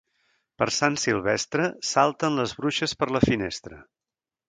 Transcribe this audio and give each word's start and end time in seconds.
Per 0.61 0.67
Sant 0.77 0.97
Silvestre 1.01 1.69
salten 1.91 2.43
les 2.43 2.59
bruixes 2.63 2.99
per 3.03 3.13
la 3.17 3.27
finestra. 3.31 3.83